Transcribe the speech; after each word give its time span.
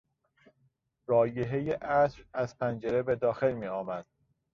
رایحهی 1.07 1.71
عطر 1.71 2.23
از 2.33 2.57
پنجره 2.57 3.03
به 3.03 3.15
داخل 3.15 3.53
میآمد. 3.53 4.05